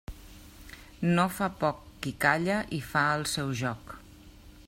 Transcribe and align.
No 1.19 1.25
fa 1.35 1.49
poc 1.59 1.83
qui 2.05 2.15
calla 2.25 2.57
i 2.81 2.81
fa 2.93 3.05
el 3.19 3.29
seu 3.35 3.53
joc. 3.63 3.97